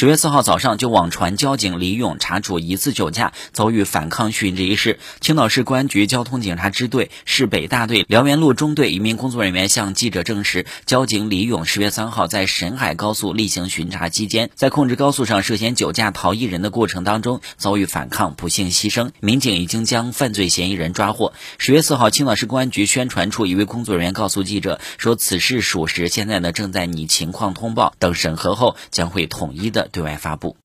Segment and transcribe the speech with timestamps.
[0.00, 19.10] 十月四号早上，就网传交警李勇查处疑似酒驾遭遇反抗殉职一事，青岛市公安局交通警察支队市北大队辽源路中队一名工作人员向记者证实，交警李勇十月三号在沈海高速例行巡查期间，在控制高速上涉嫌酒驾逃逸人的过程当中遭遇反抗，不幸牺牲。
[19.20, 21.34] 民警已经将犯罪嫌疑人抓获。
[21.58, 30.56] 十月四号，青岛市公安局宣传处一位工作人员告诉记者说，此事属实，现在呢正在拟情况通报，等审核后将会统一的对外发布。